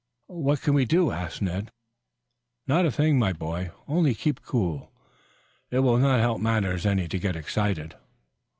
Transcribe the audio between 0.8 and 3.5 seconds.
do?" asked Ned. "Not a thing, my